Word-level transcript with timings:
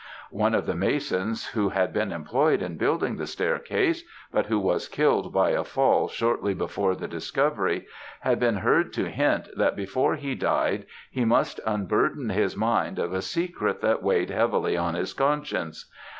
One 0.31 0.55
of 0.55 0.65
the 0.65 0.73
masons 0.73 1.49
who 1.49 1.69
had 1.69 1.93
been 1.93 2.11
employed 2.11 2.63
in 2.63 2.75
building 2.77 3.17
the 3.17 3.27
staircase, 3.27 4.03
but 4.33 4.47
who 4.47 4.57
was 4.57 4.87
killed 4.87 5.31
by 5.31 5.51
a 5.51 5.63
fall 5.63 6.07
shortly 6.07 6.55
before 6.55 6.95
the 6.95 7.07
discovery, 7.07 7.85
had 8.21 8.39
been 8.39 8.55
heard 8.55 8.93
to 8.93 9.11
hint 9.11 9.49
that 9.55 9.75
before 9.75 10.15
he 10.15 10.33
died 10.33 10.87
he 11.11 11.23
must 11.23 11.59
unburden 11.67 12.29
his 12.29 12.57
mind 12.57 12.97
of 12.97 13.13
a 13.13 13.21
secret 13.21 13.81
that 13.81 14.01
weighed 14.01 14.31
heavily 14.31 14.75
on 14.75 14.95
his 14.95 15.13
conscience. 15.13 15.87